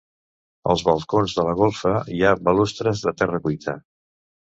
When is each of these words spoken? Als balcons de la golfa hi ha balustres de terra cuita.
Als 0.71 0.83
balcons 0.85 1.35
de 1.39 1.43
la 1.47 1.53
golfa 1.59 1.91
hi 2.15 2.21
ha 2.23 2.31
balustres 2.47 3.05
de 3.05 3.15
terra 3.21 3.41
cuita. 3.45 3.77